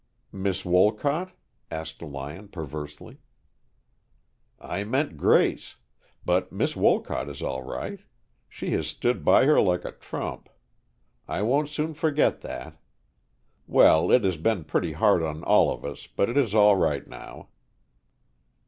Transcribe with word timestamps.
"Miss 0.33 0.65
Wolcott?" 0.65 1.29
asked 1.69 2.01
Lyon 2.01 2.47
perversely. 2.47 3.19
"I 4.59 4.83
meant 4.83 5.15
Grace. 5.15 5.75
But 6.25 6.51
Miss 6.51 6.75
Wolcott 6.75 7.29
is 7.29 7.43
all 7.43 7.61
right. 7.61 7.99
She 8.49 8.71
has 8.71 8.87
stood 8.87 9.23
by 9.23 9.45
her 9.45 9.61
like 9.61 9.85
a 9.85 9.91
trump. 9.91 10.49
I 11.27 11.43
won't 11.43 11.69
soon 11.69 11.93
forget 11.93 12.41
that. 12.41 12.79
Well, 13.67 14.09
it 14.11 14.23
has 14.23 14.37
been 14.37 14.63
pretty 14.63 14.93
hard 14.93 15.21
on 15.21 15.43
all 15.43 15.69
of 15.71 15.85
us, 15.85 16.07
but 16.07 16.29
it 16.29 16.35
is 16.35 16.55
all 16.55 16.75
right 16.77 17.07
now." 17.07 17.49